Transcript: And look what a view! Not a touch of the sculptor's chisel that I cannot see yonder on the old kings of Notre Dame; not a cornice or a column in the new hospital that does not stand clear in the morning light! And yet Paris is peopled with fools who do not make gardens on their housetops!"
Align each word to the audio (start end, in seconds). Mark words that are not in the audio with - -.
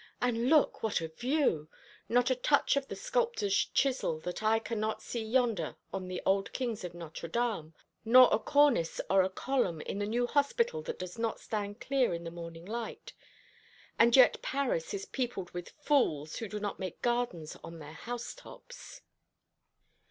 And 0.19 0.49
look 0.49 0.81
what 0.81 0.99
a 0.99 1.09
view! 1.09 1.69
Not 2.09 2.31
a 2.31 2.35
touch 2.35 2.75
of 2.75 2.87
the 2.87 2.95
sculptor's 2.95 3.53
chisel 3.55 4.19
that 4.21 4.41
I 4.41 4.57
cannot 4.57 5.03
see 5.03 5.23
yonder 5.23 5.75
on 5.93 6.07
the 6.07 6.23
old 6.25 6.51
kings 6.53 6.83
of 6.83 6.95
Notre 6.95 7.27
Dame; 7.29 7.75
not 8.03 8.33
a 8.33 8.39
cornice 8.39 8.99
or 9.11 9.21
a 9.21 9.29
column 9.29 9.79
in 9.81 9.99
the 9.99 10.07
new 10.07 10.25
hospital 10.25 10.81
that 10.81 10.97
does 10.97 11.19
not 11.19 11.39
stand 11.39 11.81
clear 11.81 12.15
in 12.15 12.23
the 12.23 12.31
morning 12.31 12.65
light! 12.65 13.13
And 13.99 14.15
yet 14.15 14.41
Paris 14.41 14.91
is 14.95 15.05
peopled 15.05 15.51
with 15.51 15.69
fools 15.77 16.37
who 16.37 16.47
do 16.47 16.59
not 16.59 16.79
make 16.79 17.03
gardens 17.03 17.55
on 17.63 17.77
their 17.77 17.93
housetops!" 17.93 19.01